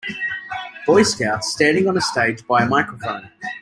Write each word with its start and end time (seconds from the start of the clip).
Boy 0.87 1.03
Scouts 1.03 1.51
standing 1.51 1.87
on 1.87 1.95
a 1.95 2.01
stage 2.01 2.43
by 2.47 2.63
a 2.63 2.67
microphone. 2.67 3.29